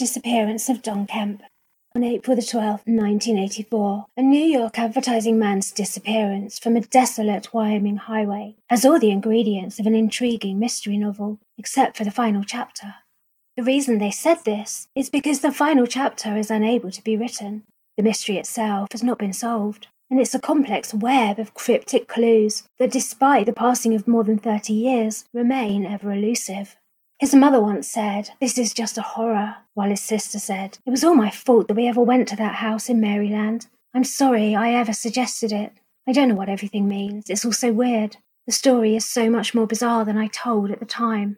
[0.00, 1.42] disappearance of Don Kemp.
[1.94, 7.98] On April the 12th, 1984, a New York advertising man's disappearance from a desolate Wyoming
[7.98, 12.94] highway has all the ingredients of an intriguing mystery novel, except for the final chapter.
[13.58, 17.64] The reason they said this is because the final chapter is unable to be written.
[17.98, 22.62] The mystery itself has not been solved, and it's a complex web of cryptic clues
[22.78, 26.76] that, despite the passing of more than 30 years, remain ever elusive.
[27.20, 31.04] His mother once said, This is just a horror, while his sister said, It was
[31.04, 33.66] all my fault that we ever went to that house in Maryland.
[33.92, 35.74] I'm sorry I ever suggested it.
[36.08, 37.28] I don't know what everything means.
[37.28, 38.16] It's all so weird.
[38.46, 41.36] The story is so much more bizarre than I told at the time.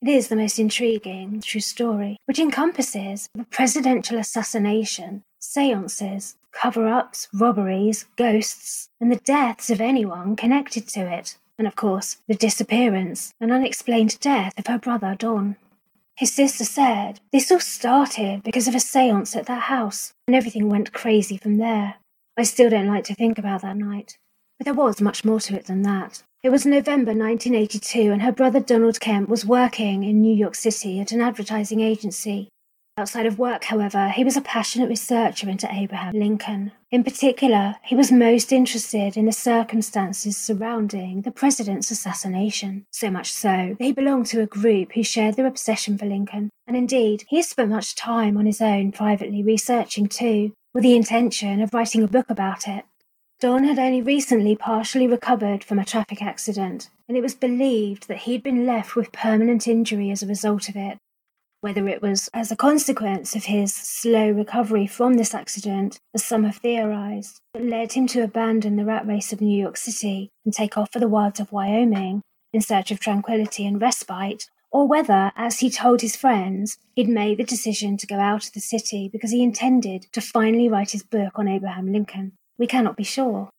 [0.00, 7.28] It is the most intriguing true story, which encompasses the presidential assassination, seances, cover ups,
[7.34, 13.34] robberies, ghosts, and the deaths of anyone connected to it and of course, the disappearance
[13.38, 15.56] and unexplained death of her brother Don.
[16.16, 20.70] His sister said this all started because of a seance at that house, and everything
[20.70, 21.96] went crazy from there.
[22.34, 24.16] I still don't like to think about that night,
[24.58, 26.22] but there was much more to it than that.
[26.42, 30.98] It was November 1982, and her brother Donald Kemp was working in New York City
[30.98, 32.48] at an advertising agency.
[33.00, 36.72] Outside of work, however, he was a passionate researcher into Abraham Lincoln.
[36.90, 43.32] In particular, he was most interested in the circumstances surrounding the president's assassination, so much
[43.32, 47.24] so that he belonged to a group who shared their obsession for Lincoln, and indeed,
[47.28, 52.02] he spent much time on his own privately researching too, with the intention of writing
[52.02, 52.84] a book about it.
[53.40, 58.18] Don had only recently partially recovered from a traffic accident, and it was believed that
[58.18, 60.98] he'd been left with permanent injury as a result of it,
[61.60, 66.44] whether it was as a consequence of his slow recovery from this accident, as some
[66.44, 70.54] have theorized, that led him to abandon the rat race of New York City and
[70.54, 72.22] take off for the wilds of Wyoming
[72.52, 77.38] in search of tranquility and respite, or whether, as he told his friends, he'd made
[77.38, 81.02] the decision to go out of the city because he intended to finally write his
[81.02, 82.32] book on Abraham Lincoln.
[82.58, 83.50] We cannot be sure.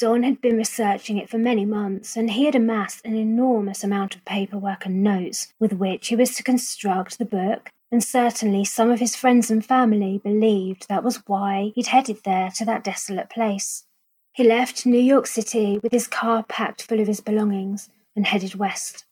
[0.00, 4.16] Don had been researching it for many months, and he had amassed an enormous amount
[4.16, 8.90] of paperwork and notes with which he was to construct the book, and certainly some
[8.90, 13.28] of his friends and family believed that was why he'd headed there to that desolate
[13.28, 13.84] place.
[14.32, 18.54] He left New York City with his car packed full of his belongings and headed
[18.54, 19.04] west.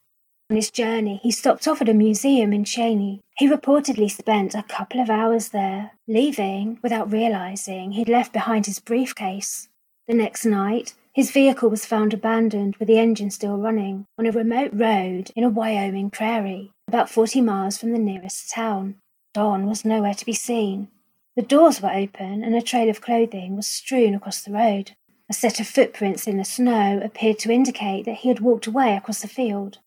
[0.49, 3.21] On his journey, he stopped off at a museum in Cheney.
[3.37, 8.79] He reportedly spent a couple of hours there, leaving without realizing he'd left behind his
[8.79, 9.67] briefcase.
[10.09, 14.31] The next night, his vehicle was found abandoned with the engine still running on a
[14.31, 18.95] remote road in a Wyoming prairie, about 40 miles from the nearest town.
[19.35, 20.87] Don was nowhere to be seen.
[21.35, 24.95] The doors were open and a trail of clothing was strewn across the road.
[25.29, 28.95] A set of footprints in the snow appeared to indicate that he had walked away
[28.95, 29.77] across the field.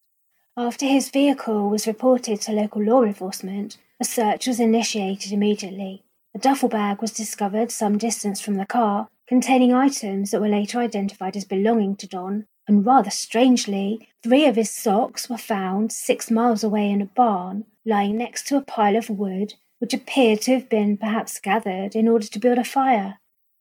[0.57, 6.05] After his vehicle was reported to local law enforcement, a search was initiated immediately.
[6.33, 10.79] A duffel bag was discovered some distance from the car, containing items that were later
[10.79, 16.31] identified as belonging to Don, and rather strangely, three of his socks were found six
[16.31, 20.53] miles away in a barn, lying next to a pile of wood which appeared to
[20.53, 23.21] have been perhaps gathered in order to build a fire.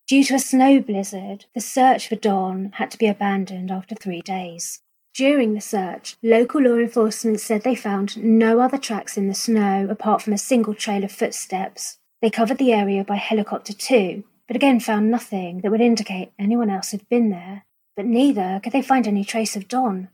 [0.10, 4.20] Due to a snow blizzard, the search for Don had to be abandoned after three
[4.20, 4.82] days.
[5.16, 9.88] During the search, local law enforcement said they found no other tracks in the snow
[9.90, 11.98] apart from a single trail of footsteps.
[12.22, 16.70] They covered the area by helicopter too, but again found nothing that would indicate anyone
[16.70, 17.64] else had been there.
[17.96, 20.10] But neither could they find any trace of Don.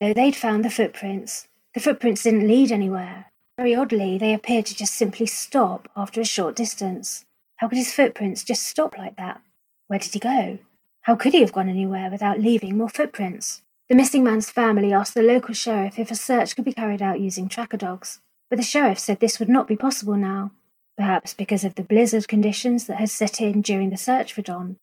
[0.00, 3.32] Though they'd found the footprints, the footprints didn't lead anywhere.
[3.56, 7.24] Very oddly, they appeared to just simply stop after a short distance.
[7.56, 9.40] How could his footprints just stop like that?
[9.88, 10.58] Where did he go?
[11.00, 13.62] How could he have gone anywhere without leaving more footprints?
[13.88, 17.18] The missing man's family asked the local sheriff if a search could be carried out
[17.18, 20.52] using tracker dogs, but the sheriff said this would not be possible now,
[20.96, 24.76] perhaps because of the blizzard conditions that had set in during the search for Don.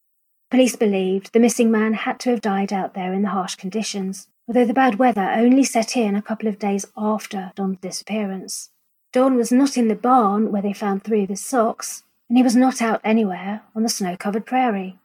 [0.52, 4.28] Police believed the missing man had to have died out there in the harsh conditions,
[4.48, 8.72] although the bad weather only set in a couple of days after Don's disappearance.
[9.14, 12.44] Don was not in the barn where they found three of his socks, and he
[12.44, 14.98] was not out anywhere on the snow covered prairie.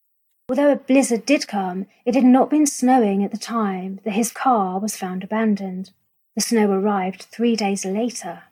[0.48, 4.30] Although a blizzard did come, it had not been snowing at the time that his
[4.30, 5.92] car was found abandoned.
[6.36, 8.44] The snow arrived three days later.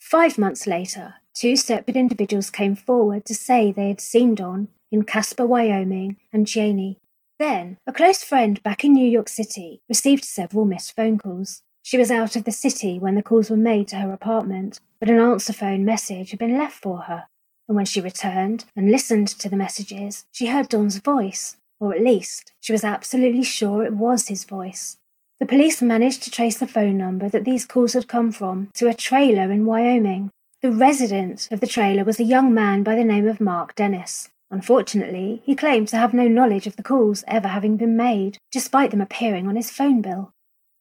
[0.00, 5.04] Five months later, Two separate individuals came forward to say they had seen Don in
[5.04, 6.98] Casper, Wyoming, and Cheney.
[7.38, 11.62] Then, a close friend back in New York City received several missed phone calls.
[11.82, 15.08] She was out of the city when the calls were made to her apartment, but
[15.08, 17.26] an answer phone message had been left for her.
[17.66, 22.02] And when she returned and listened to the messages, she heard Don's voice, or at
[22.02, 24.98] least she was absolutely sure it was his voice.
[25.38, 28.88] The police managed to trace the phone number that these calls had come from to
[28.88, 30.30] a trailer in Wyoming,
[30.62, 34.28] The resident of the trailer was a young man by the name of Mark Dennis.
[34.50, 38.90] Unfortunately, he claimed to have no knowledge of the calls ever having been made, despite
[38.90, 40.32] them appearing on his phone bill.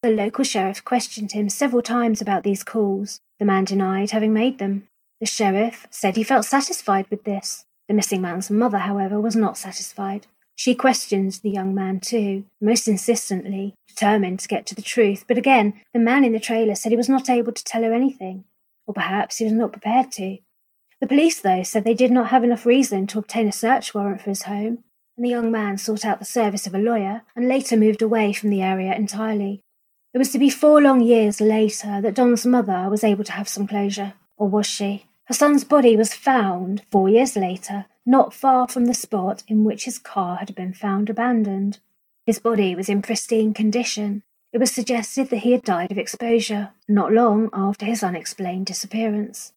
[0.03, 3.21] The local sheriff questioned him several times about these calls.
[3.39, 4.85] The man denied having made them.
[5.21, 7.63] The sheriff said he felt satisfied with this.
[7.87, 10.27] The missing man's mother, however, was not satisfied.
[10.57, 15.37] She questioned the young man too, most insistently, determined to get to the truth, but
[15.37, 18.43] again, the man in the trailer said he was not able to tell her anything,
[18.89, 20.39] or perhaps he was not prepared to.
[20.99, 24.21] The police, though, said they did not have enough reason to obtain a search warrant
[24.21, 24.83] for his home,
[25.15, 28.33] and the young man sought out the service of a lawyer and later moved away
[28.33, 29.61] from the area entirely.
[30.11, 33.47] It was to be four long years later that Don's mother was able to have
[33.47, 35.05] some closure, or was she?
[35.25, 39.85] Her son's body was found four years later, not far from the spot in which
[39.85, 41.77] his car had been found abandoned.
[42.25, 44.23] His body was in pristine condition.
[44.51, 49.53] It was suggested that he had died of exposure, not long after his unexplained disappearance.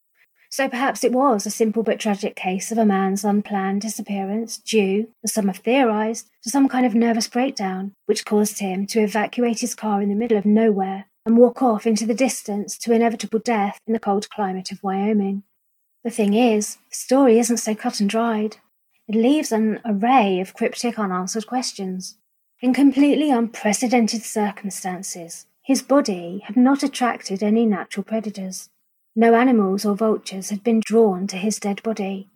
[0.51, 5.09] So perhaps it was a simple but tragic case of a man's unplanned disappearance due,
[5.25, 9.61] as some have theorized, to some kind of nervous breakdown, which caused him to evacuate
[9.61, 13.39] his car in the middle of nowhere and walk off into the distance to inevitable
[13.39, 15.43] death in the cold climate of Wyoming.
[16.05, 18.59] The thing is, the story isn't so cut and dried.
[19.09, 22.19] It leaves an array of cryptic unanswered questions.
[22.63, 28.71] In completely unprecedented circumstances, his body had not attracted any natural predators.
[29.17, 32.29] No animals or vultures had been drawn to his dead body.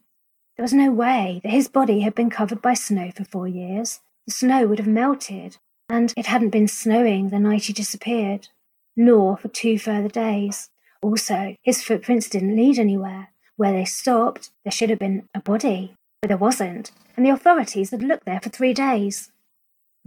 [0.57, 4.01] There was no way that his body had been covered by snow for four years.
[4.27, 5.59] The snow would have melted,
[5.89, 8.49] and it hadn't been snowing the night he disappeared,
[8.97, 10.71] nor for two further days.
[11.03, 13.29] Also, his footprints didn't lead anywhere.
[13.55, 17.93] Where they stopped, there should have been a body, but there wasn't, and the authorities
[17.93, 19.31] had looked there for three days.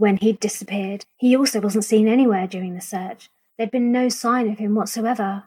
[0.00, 3.28] When he'd disappeared, he also wasn't seen anywhere during the search.
[3.58, 5.44] There'd been no sign of him whatsoever.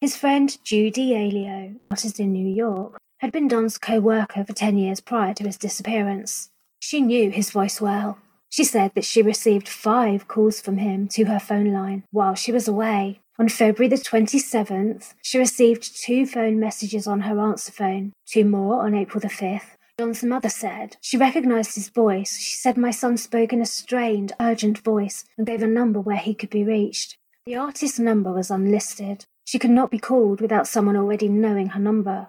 [0.00, 4.98] His friend Judy Aleo, artist in New York, had been Don's co-worker for ten years
[4.98, 6.50] prior to his disappearance.
[6.80, 8.18] She knew his voice well.
[8.48, 12.50] She said that she received five calls from him to her phone line while she
[12.50, 13.20] was away.
[13.38, 18.84] On February the 27th, she received two phone messages on her answer phone, two more
[18.84, 19.77] on April the 5th.
[19.98, 22.38] Don's mother said she recognized his voice.
[22.38, 26.18] She said my son spoke in a strained, urgent voice and gave a number where
[26.18, 27.16] he could be reached.
[27.46, 29.26] The artist's number was unlisted.
[29.44, 32.28] She could not be called without someone already knowing her number.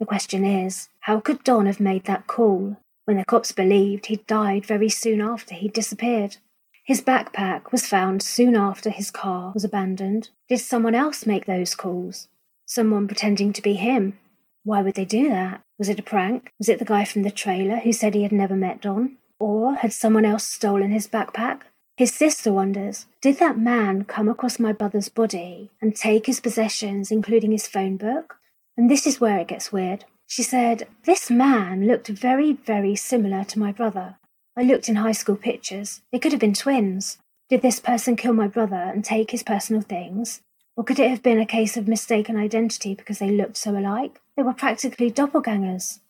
[0.00, 4.26] The question is, how could Don have made that call when the cops believed he'd
[4.26, 6.38] died very soon after he'd disappeared?
[6.84, 10.30] His backpack was found soon after his car was abandoned.
[10.48, 12.28] Did someone else make those calls?
[12.64, 14.18] Someone pretending to be him?
[14.64, 15.62] Why would they do that?
[15.78, 16.52] Was it a prank?
[16.58, 19.18] Was it the guy from the trailer who said he had never met Don?
[19.38, 21.60] Or had someone else stolen his backpack?
[21.96, 27.10] His sister wonders Did that man come across my brother's body and take his possessions,
[27.10, 28.38] including his phone book?
[28.76, 30.06] And this is where it gets weird.
[30.26, 34.16] She said, This man looked very, very similar to my brother.
[34.56, 36.00] I looked in high school pictures.
[36.10, 37.18] They could have been twins.
[37.50, 40.40] Did this person kill my brother and take his personal things?
[40.76, 44.20] Or could it have been a case of mistaken identity because they looked so alike?
[44.36, 46.00] They were practically doppelgangers.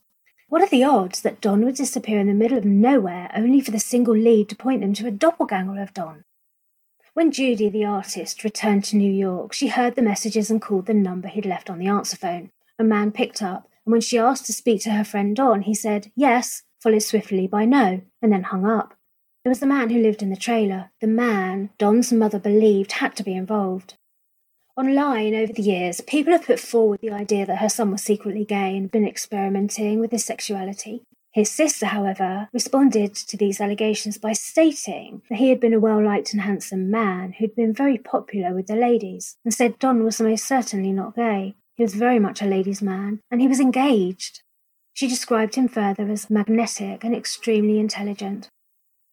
[0.48, 3.70] What are the odds that Don would disappear in the middle of nowhere only for
[3.70, 6.24] the single lead to point them to a doppelganger of Don?
[7.12, 10.94] When Judy, the artist, returned to New York, she heard the messages and called the
[10.94, 12.50] number he'd left on the answer phone.
[12.78, 15.74] A man picked up, and when she asked to speak to her friend Don, he
[15.74, 18.94] said, yes, followed swiftly by no, and then hung up.
[19.44, 23.14] It was the man who lived in the trailer, the man Don's mother believed had
[23.16, 23.94] to be involved.
[24.76, 28.44] Online over the years, people have put forward the idea that her son was secretly
[28.44, 31.04] gay and been experimenting with his sexuality.
[31.30, 36.04] His sister, however, responded to these allegations by stating that he had been a well
[36.04, 40.20] liked and handsome man who'd been very popular with the ladies, and said Don was
[40.20, 41.54] most certainly not gay.
[41.76, 44.42] He was very much a ladies' man, and he was engaged.
[44.92, 48.48] She described him further as magnetic and extremely intelligent.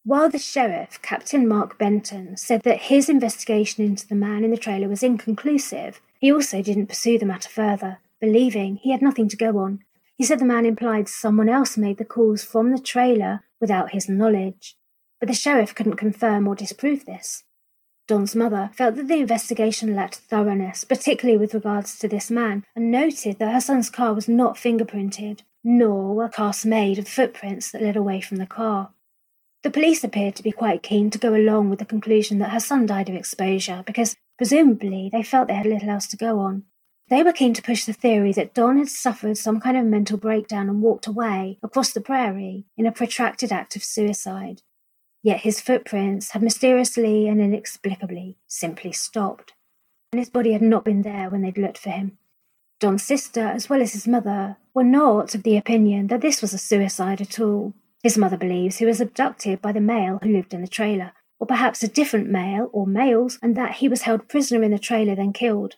[0.03, 4.57] While the sheriff, Captain Mark Benton, said that his investigation into the man in the
[4.57, 9.37] trailer was inconclusive, he also didn't pursue the matter further, believing he had nothing to
[9.37, 9.83] go on.
[10.15, 14.09] He said the man implied someone else made the calls from the trailer without his
[14.09, 14.75] knowledge.
[15.19, 17.43] But the sheriff couldn't confirm or disprove this.
[18.07, 22.89] Don's mother felt that the investigation lacked thoroughness, particularly with regards to this man, and
[22.89, 27.83] noted that her son's car was not fingerprinted, nor were casts made of footprints that
[27.83, 28.93] led away from the car.
[29.63, 32.59] The police appeared to be quite keen to go along with the conclusion that her
[32.59, 36.63] son died of exposure because, presumably, they felt they had little else to go on.
[37.09, 40.17] They were keen to push the theory that Don had suffered some kind of mental
[40.17, 44.61] breakdown and walked away across the prairie in a protracted act of suicide.
[45.21, 49.53] Yet his footprints had mysteriously and inexplicably simply stopped,
[50.11, 52.17] and his body had not been there when they'd looked for him.
[52.79, 56.53] Don's sister, as well as his mother, were not of the opinion that this was
[56.53, 57.75] a suicide at all.
[58.03, 61.47] His mother believes he was abducted by the male who lived in the trailer, or
[61.47, 65.15] perhaps a different male or males, and that he was held prisoner in the trailer
[65.15, 65.75] then killed.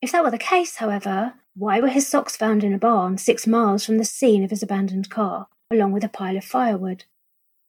[0.00, 3.46] If that were the case, however, why were his socks found in a barn six
[3.46, 7.04] miles from the scene of his abandoned car, along with a pile of firewood?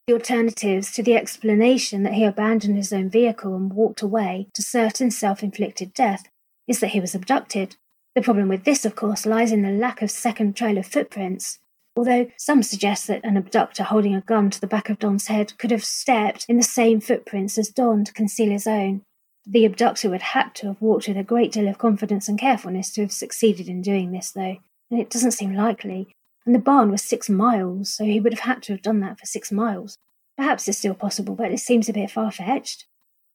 [0.05, 4.62] The alternatives to the explanation that he abandoned his own vehicle and walked away to
[4.62, 6.29] certain self inflicted death
[6.67, 7.75] is that he was abducted.
[8.15, 11.60] The problem with this, of course, lies in the lack of second trailer footprints.
[12.00, 15.58] Although some suggest that an abductor holding a gun to the back of Don's head
[15.58, 19.01] could have stepped in the same footprints as Don to conceal his own.
[19.46, 22.39] The abductor would have had to have walked with a great deal of confidence and
[22.39, 26.08] carefulness to have succeeded in doing this, though, and it doesn't seem likely,
[26.46, 29.20] and the barn was six miles, so he would have had to have done that
[29.20, 29.98] for six miles.
[30.38, 32.86] Perhaps it's still possible, but it seems a bit far fetched.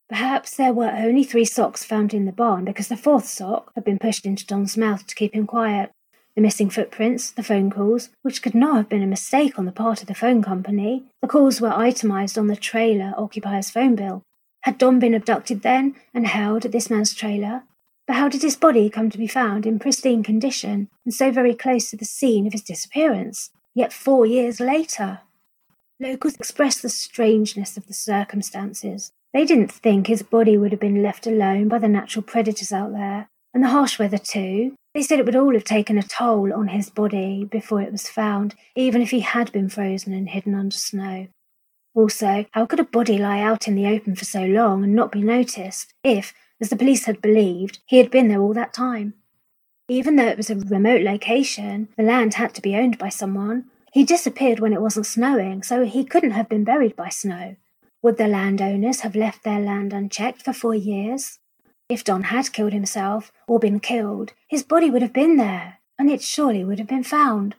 [0.08, 3.84] Perhaps there were only three socks found in the barn because the fourth sock had
[3.84, 5.90] been pushed into Don's mouth to keep him quiet.
[6.36, 9.72] The missing footprints, the phone calls, which could not have been a mistake on the
[9.72, 14.22] part of the phone company, the calls were itemised on the trailer occupier's phone bill.
[14.62, 17.62] Had Don been abducted then and held at this man's trailer?
[18.06, 21.54] But how did his body come to be found in pristine condition and so very
[21.54, 25.20] close to the scene of his disappearance, yet four years later?
[26.00, 29.12] Locals expressed the strangeness of the circumstances.
[29.32, 32.92] They didn't think his body would have been left alone by the natural predators out
[32.92, 34.74] there, and the harsh weather too.
[34.94, 38.08] They said it would all have taken a toll on his body before it was
[38.08, 41.26] found, even if he had been frozen and hidden under snow.
[41.94, 45.10] Also, how could a body lie out in the open for so long and not
[45.10, 49.14] be noticed if, as the police had believed, he had been there all that time.
[49.88, 53.64] Even though it was a remote location, the land had to be owned by someone.
[53.92, 57.56] He disappeared when it wasn't snowing, so he couldn't have been buried by snow.
[58.02, 61.38] Would the landowners have left their land unchecked for four years?
[61.88, 66.10] If Don had killed himself, or been killed, his body would have been there, and
[66.10, 67.56] it surely would have been found.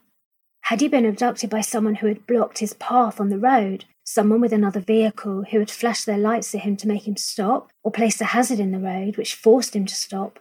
[0.62, 4.40] Had he been abducted by someone who had blocked his path on the road, someone
[4.40, 7.92] with another vehicle who had flashed their lights at him to make him stop, or
[7.92, 10.40] placed a hazard in the road which forced him to stop?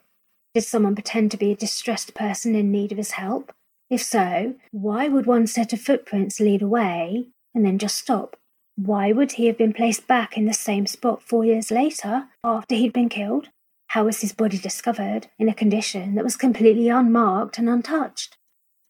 [0.55, 3.53] Did someone pretend to be a distressed person in need of his help?
[3.89, 8.35] If so, why would one set of footprints lead away and then just stop?
[8.75, 12.73] Why would he have been placed back in the same spot four years later after
[12.73, 13.49] he'd been killed?
[13.95, 18.35] How was his body discovered in a condition that was completely unmarked and untouched?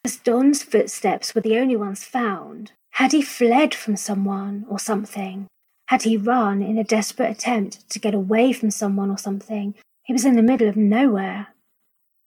[0.03, 5.45] As Don's footsteps were the only ones found, had he fled from someone or something?
[5.89, 9.75] Had he run in a desperate attempt to get away from someone or something?
[10.01, 11.50] He was in the middle of nowhere.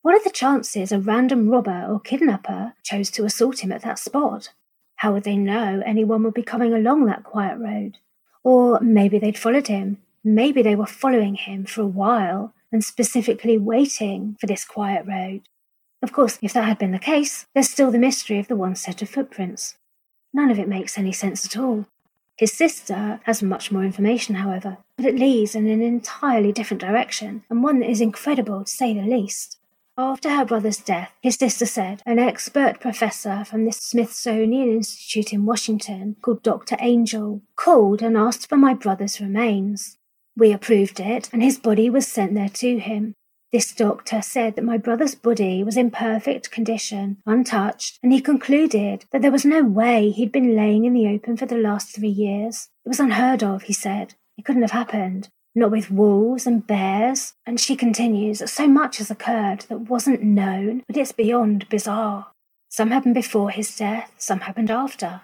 [0.03, 3.99] What are the chances a random robber or kidnapper chose to assault him at that
[3.99, 4.51] spot?
[4.99, 7.99] How would they know anyone would be coming along that quiet road?
[8.45, 9.99] Or maybe they'd followed him.
[10.23, 15.43] Maybe they were following him for a while and specifically waiting for this quiet road.
[16.03, 18.77] Of course, if that had been the case, there's still the mystery of the one
[18.77, 19.77] set of footprints.
[20.33, 21.87] None of it makes any sense at all.
[22.37, 27.43] His sister has much more information, however, but it leads in an entirely different direction,
[27.51, 29.59] and one that is incredible to say the least.
[30.01, 35.45] After her brother's death, his sister said an expert professor from the Smithsonian Institute in
[35.45, 36.77] Washington called Dr.
[36.79, 39.98] Angel called and asked for my brother's remains.
[40.39, 43.15] We approved it, and his body was sent there to him.
[43.51, 49.05] This doctor said that my brother's body was in perfect condition, untouched, and he concluded
[49.11, 52.09] that there was no way he'd been laying in the open for the last three
[52.09, 52.69] years.
[52.85, 54.15] It was unheard of, he said.
[54.37, 55.29] It couldn't have happened.
[55.57, 57.33] Not with wolves and bears.
[57.45, 62.29] And she continues, that so much has occurred that wasn't known, but it's beyond bizarre.
[62.69, 65.23] Some happened before his death, some happened after.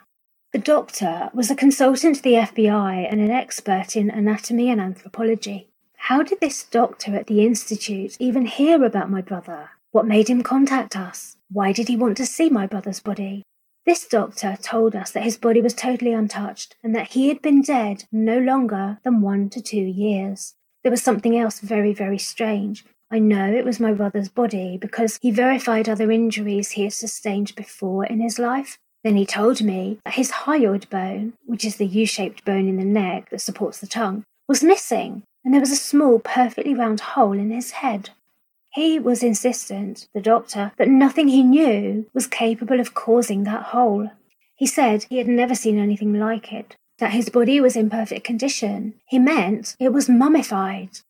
[0.55, 5.69] The doctor was a consultant to the FBI and an expert in anatomy and anthropology.
[5.97, 9.71] How did this doctor at the Institute even hear about my brother?
[9.91, 11.39] What made him contact us?
[11.51, 13.43] Why did he want to see my brother's body?
[13.85, 17.61] This doctor told us that his body was totally untouched and that he had been
[17.61, 20.55] dead no longer than one to two years.
[20.85, 22.85] There was something else very, very strange.
[23.11, 27.57] I know it was my brother's body because he verified other injuries he had sustained
[27.57, 28.79] before in his life.
[29.05, 32.79] Then he told me that his hyoid bone, which is the U shaped bone in
[32.79, 37.01] the neck that supports the tongue, was missing and there was a small, perfectly round
[37.01, 38.11] hole in his head.
[38.73, 44.11] He was insistent, the doctor, that nothing he knew was capable of causing that hole.
[44.57, 48.25] He said he had never seen anything like it, that his body was in perfect
[48.25, 48.95] condition.
[49.07, 51.01] He meant it was mummified.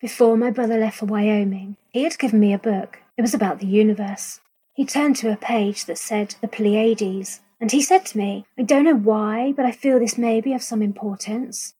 [0.00, 3.00] Before my brother left for Wyoming, he had given me a book.
[3.16, 4.40] It was about the universe.
[4.74, 8.62] He turned to a page that said the Pleiades, and he said to me, I
[8.62, 11.74] don't know why, but I feel this may be of some importance.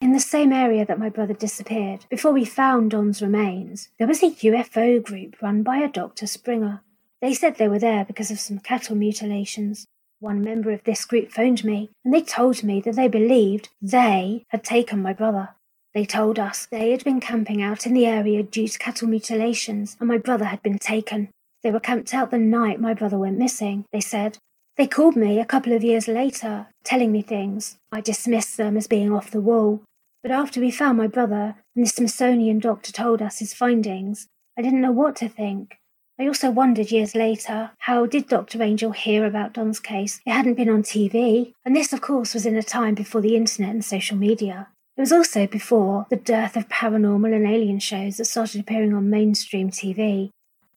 [0.00, 4.22] In the same area that my brother disappeared, before we found Don's remains, there was
[4.22, 6.26] a UFO group run by a Dr.
[6.26, 6.82] Springer.
[7.20, 9.86] They said they were there because of some cattle mutilations.
[10.18, 14.46] One member of this group phoned me, and they told me that they believed they
[14.48, 15.50] had taken my brother.
[15.92, 19.98] They told us they had been camping out in the area due to cattle mutilations,
[20.00, 21.28] and my brother had been taken.
[21.62, 24.38] They were camped out the night my brother went missing, they said.
[24.76, 27.78] They called me a couple of years later, telling me things.
[27.90, 29.82] I dismissed them as being off the wall.
[30.22, 34.62] But after we found my brother and the Smithsonian doctor told us his findings, I
[34.62, 35.78] didn't know what to think.
[36.20, 38.60] I also wondered years later how did Dr.
[38.62, 40.20] Angel hear about Don's case?
[40.26, 43.36] It hadn't been on TV, and this, of course, was in a time before the
[43.36, 44.68] internet and social media.
[44.96, 49.10] It was also before the dearth of paranormal and alien shows that started appearing on
[49.10, 50.30] mainstream TV.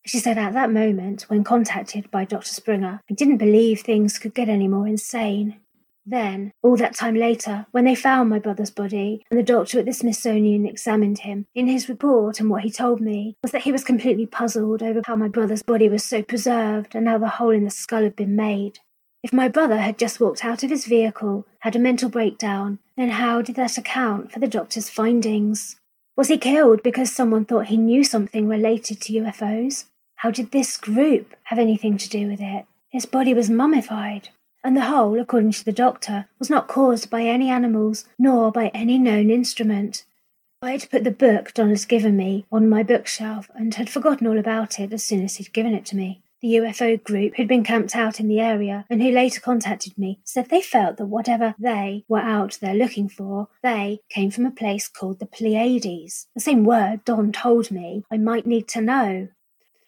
[0.05, 2.53] She said at that moment, when contacted by Dr.
[2.53, 5.57] Springer, I didn't believe things could get any more insane.
[6.05, 9.85] Then, all that time later, when they found my brother's body and the doctor at
[9.85, 13.71] the Smithsonian examined him, in his report and what he told me was that he
[13.71, 17.51] was completely puzzled over how my brother's body was so preserved and how the hole
[17.51, 18.79] in the skull had been made.
[19.21, 23.09] If my brother had just walked out of his vehicle, had a mental breakdown, then
[23.09, 25.75] how did that account for the doctor's findings?
[26.17, 29.85] Was he killed because someone thought he knew something related to UFOs?
[30.21, 32.67] How did this group have anything to do with it?
[32.89, 34.29] His body was mummified,
[34.63, 38.67] and the hole, according to the doctor, was not caused by any animals nor by
[38.67, 40.05] any known instrument.
[40.61, 44.27] I had put the book Don had given me on my bookshelf and had forgotten
[44.27, 46.21] all about it as soon as he'd given it to me.
[46.41, 50.19] The UFO group who'd been camped out in the area and who later contacted me
[50.23, 54.51] said they felt that whatever they were out there looking for, they came from a
[54.51, 59.29] place called the Pleiades, the same word Don told me I might need to know.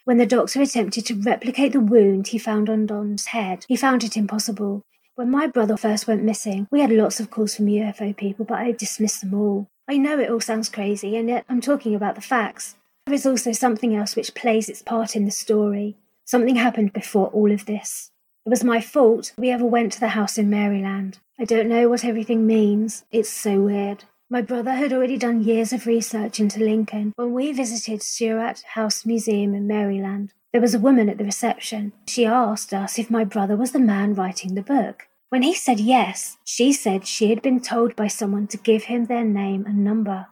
[0.06, 4.04] When the doctor attempted to replicate the wound he found on Don's head, he found
[4.04, 4.84] it impossible.
[5.16, 8.58] When my brother first went missing, we had lots of calls from UFO people, but
[8.58, 9.70] I dismissed them all.
[9.88, 12.76] I know it all sounds crazy, and yet I'm talking about the facts.
[13.06, 15.96] There is also something else which plays its part in the story.
[16.26, 18.12] Something happened before all of this.
[18.46, 21.20] It was my fault we ever went to the house in Maryland.
[21.40, 23.06] I don't know what everything means.
[23.10, 24.04] It's so weird.
[24.34, 29.06] My brother had already done years of research into Lincoln when we visited Surratt House
[29.06, 30.34] Museum in Maryland.
[30.52, 31.94] There was a woman at the reception.
[32.08, 35.04] She asked us if my brother was the man writing the book.
[35.30, 39.06] When he said yes, she said she had been told by someone to give him
[39.06, 40.26] their name and number.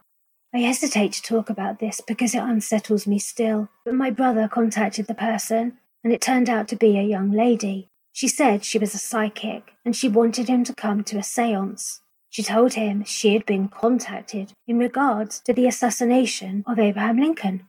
[0.52, 5.06] I hesitate to talk about this because it unsettles me still, but my brother contacted
[5.06, 7.88] the person, and it turned out to be a young lady.
[8.12, 12.00] She said she was a psychic, and she wanted him to come to a seance.
[12.32, 17.66] She told him she had been contacted in regards to the assassination of Abraham Lincoln.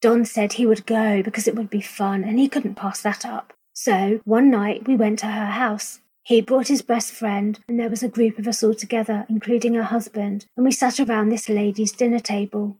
[0.00, 3.26] Don said he would go because it would be fun and he couldn't pass that
[3.26, 3.52] up.
[3.72, 5.98] So one night we went to her house.
[6.22, 9.74] He brought his best friend, and there was a group of us all together, including
[9.74, 12.78] her husband, and we sat around this lady's dinner table.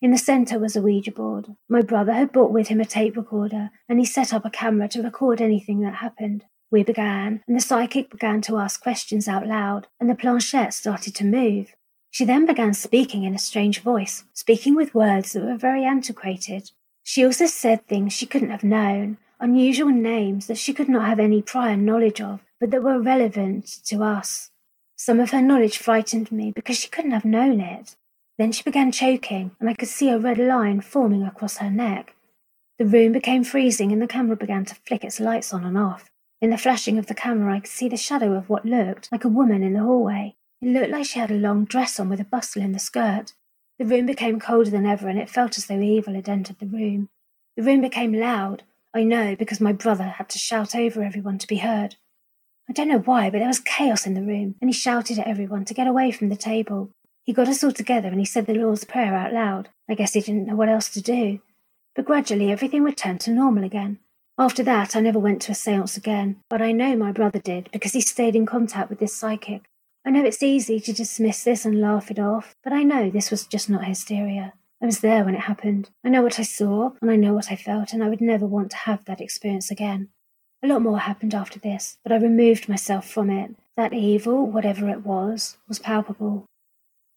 [0.00, 1.56] In the centre was a Ouija board.
[1.68, 4.88] My brother had brought with him a tape recorder, and he set up a camera
[4.88, 6.44] to record anything that happened.
[6.70, 11.14] We began, and the psychic began to ask questions out loud, and the planchette started
[11.14, 11.74] to move.
[12.10, 16.70] She then began speaking in a strange voice, speaking with words that were very antiquated.
[17.02, 21.20] She also said things she couldn't have known, unusual names that she could not have
[21.20, 24.50] any prior knowledge of, but that were relevant to us.
[24.96, 27.94] Some of her knowledge frightened me because she couldn't have known it.
[28.38, 32.14] Then she began choking, and I could see a red line forming across her neck.
[32.78, 36.10] The room became freezing, and the camera began to flick its lights on and off.
[36.40, 39.24] In the flashing of the camera, I could see the shadow of what looked like
[39.24, 40.36] a woman in the hallway.
[40.60, 43.32] It looked like she had a long dress on with a bustle in the skirt.
[43.78, 46.66] The room became colder than ever, and it felt as though evil had entered the
[46.66, 47.08] room.
[47.56, 48.62] The room became loud.
[48.94, 51.96] I know because my brother had to shout over everyone to be heard.
[52.68, 55.26] I don't know why, but there was chaos in the room, and he shouted at
[55.26, 56.90] everyone to get away from the table.
[57.22, 59.68] He got us all together and he said the Lord's Prayer out loud.
[59.88, 61.40] I guess he didn't know what else to do.
[61.94, 63.98] But gradually everything returned to normal again.
[64.38, 67.70] After that, I never went to a seance again, but I know my brother did
[67.72, 69.62] because he stayed in contact with this psychic.
[70.04, 73.30] I know it's easy to dismiss this and laugh it off, but I know this
[73.30, 74.52] was just not hysteria.
[74.82, 75.88] I was there when it happened.
[76.04, 78.44] I know what I saw, and I know what I felt, and I would never
[78.44, 80.10] want to have that experience again.
[80.62, 83.56] A lot more happened after this, but I removed myself from it.
[83.76, 86.44] That evil, whatever it was, was palpable.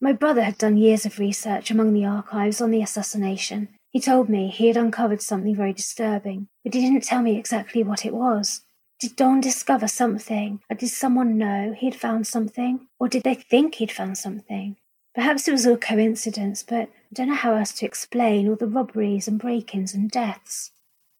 [0.00, 4.28] My brother had done years of research among the archives on the assassination, he told
[4.28, 8.14] me he had uncovered something very disturbing, but he didn't tell me exactly what it
[8.14, 8.62] was.
[9.00, 13.34] Did Don discover something, or did someone know he had found something, or did they
[13.34, 14.76] think he'd found something?
[15.14, 18.68] Perhaps it was all coincidence, but I don't know how else to explain all the
[18.68, 20.70] robberies and break ins and deaths.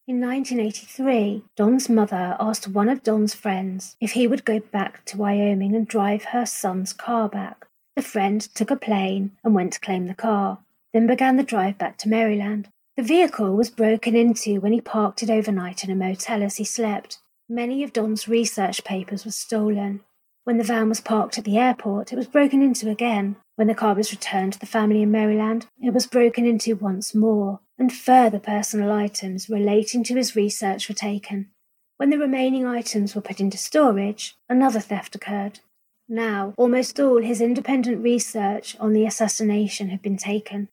[0.07, 5.17] In 1983, Don's mother asked one of Don's friends if he would go back to
[5.17, 7.67] Wyoming and drive her son's car back.
[7.97, 10.59] The friend took a plane and went to claim the car
[10.93, 12.69] then began the drive back to Maryland.
[12.97, 16.65] The vehicle was broken into when he parked it overnight in a motel as he
[16.65, 17.19] slept.
[17.49, 20.01] Many of Don's research papers were stolen.
[20.45, 23.37] When the van was parked at the airport, it was broken into again.
[23.57, 27.15] When the car was returned to the family in Maryland, it was broken into once
[27.15, 31.51] more, and further personal items relating to his research were taken.
[31.99, 35.61] When the remaining items were put into storage, another theft occurred.
[36.09, 40.69] Now, almost all his independent research on the assassination had been taken.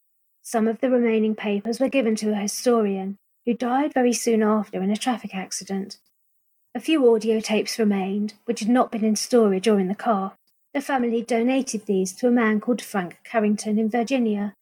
[0.49, 4.81] Some of the remaining papers were given to a historian, who died very soon after
[4.81, 5.97] in a traffic accident.
[6.73, 10.37] A few audio tapes remained, which had not been in storage or in the car.
[10.73, 14.53] The family donated these to a man called Frank Carrington in Virginia.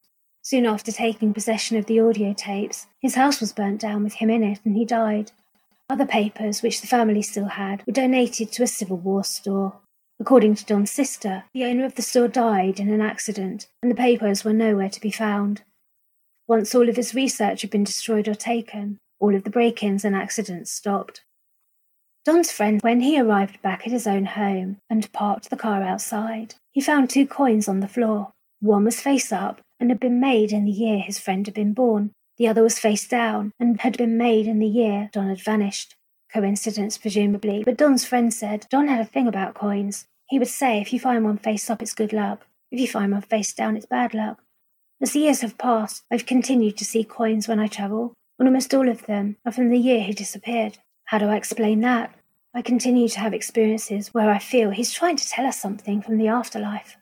[0.41, 4.31] Soon after taking possession of the audio tapes, his house was burnt down with him
[4.31, 5.33] in it and he died.
[5.87, 9.75] Other papers, which the family still had, were donated to a Civil War store.
[10.19, 13.95] According to Don's sister, the owner of the store died in an accident, and the
[13.95, 15.61] papers were nowhere to be found.
[16.47, 20.05] Once all of his research had been destroyed or taken, all of the break ins
[20.05, 21.23] and accidents stopped.
[22.23, 26.55] Don's friend, when he arrived back at his own home and parked the car outside,
[26.71, 28.31] he found two coins on the floor.
[28.59, 31.73] One was face up and had been made in the year his friend had been
[31.73, 32.11] born.
[32.37, 35.95] The other was face down and had been made in the year Don had vanished.
[36.33, 40.05] Coincidence, presumably, but Don's friend said Don had a thing about coins.
[40.27, 42.47] He would say if you find one face up, it's good luck.
[42.71, 44.41] If you find one face down, it's bad luck.
[45.01, 48.73] As the years have passed, I've continued to see coins when I travel, and almost
[48.73, 50.77] all of them are from the year he disappeared.
[51.05, 52.15] How do I explain that?
[52.53, 56.17] I continue to have experiences where I feel he's trying to tell us something from
[56.17, 56.95] the afterlife.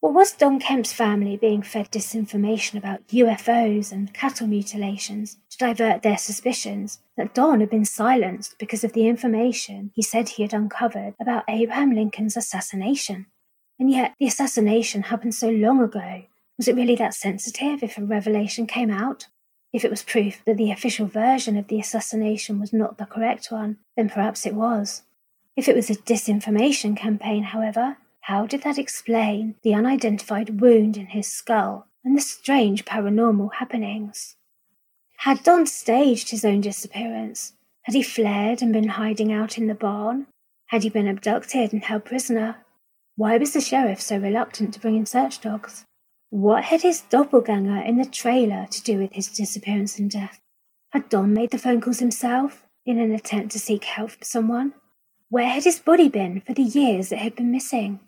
[0.00, 6.02] What was Don Kemp's family being fed disinformation about UFOs and cattle mutilations to divert
[6.02, 10.54] their suspicions that Don had been silenced because of the information he said he had
[10.54, 13.26] uncovered about Abraham Lincoln's assassination?
[13.78, 16.24] And yet the assassination happened so long ago
[16.56, 19.26] was it really that sensitive if a revelation came out?
[19.72, 23.48] If it was proof that the official version of the assassination was not the correct
[23.50, 25.02] one, then perhaps it was.
[25.56, 31.06] If it was a disinformation campaign, however, how did that explain the unidentified wound in
[31.06, 34.36] his skull and the strange paranormal happenings?
[35.18, 37.54] Had Don staged his own disappearance?
[37.82, 40.26] Had he fled and been hiding out in the barn?
[40.68, 42.64] Had he been abducted and held prisoner?
[43.16, 45.84] Why was the sheriff so reluctant to bring in search dogs?
[46.34, 50.40] What had his doppelganger in the trailer to do with his disappearance and death?
[50.90, 54.74] Had Don made the phone calls himself in an attempt to seek help from someone?
[55.28, 58.00] Where had his body been for the years it had been missing?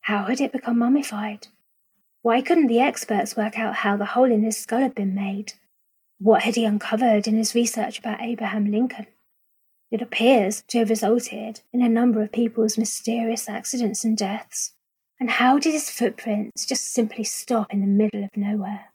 [0.00, 1.46] How had it become mummified?
[2.22, 5.52] Why couldn't the experts work out how the hole in his skull had been made?
[6.18, 9.06] What had he uncovered in his research about Abraham Lincoln?
[9.92, 14.72] It appears to have resulted in a number of people's mysterious accidents and deaths.
[15.20, 18.92] And how did his footprints just simply stop in the middle of nowhere?